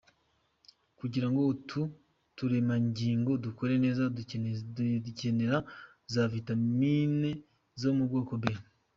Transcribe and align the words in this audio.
Kugirango 0.99 1.41
utu 1.53 1.81
turemangingo 2.37 3.31
dukore 3.45 3.73
neza 3.85 4.03
dukenera 5.05 5.57
za 6.13 6.23
vitamines 6.33 7.39
zo 7.81 7.91
mu 7.97 8.03
bwoko 8.09 8.33
B. 8.41 8.43